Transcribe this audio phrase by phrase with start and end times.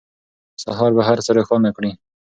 [0.63, 1.91] سهار به هر څه روښانه کړي.